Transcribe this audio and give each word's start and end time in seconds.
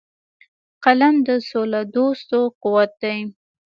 قلم 0.83 1.15
د 1.27 1.29
سولهدوستو 1.49 2.39
قوت 2.63 2.91
دی 3.03 3.19